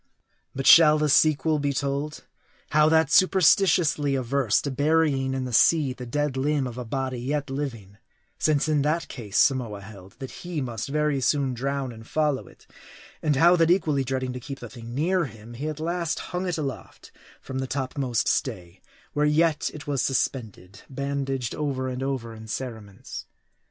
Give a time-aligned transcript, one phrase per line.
[0.55, 2.23] But shall the sequel, be told?
[2.71, 7.19] How that, superstitiously averse to burying in the sea the dead limb of a body
[7.19, 7.97] yet living;
[8.39, 12.65] since in that case Samoa held, that he must very soon drown and follow it;
[13.21, 16.47] and how, that equally dreading to keep the thing near him, he at last hung
[16.47, 18.81] it aloft from the topmast stay;
[19.13, 23.27] where yet it was suspended, bandaged over and over in cerements.